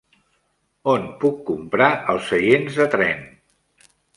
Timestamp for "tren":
2.99-3.25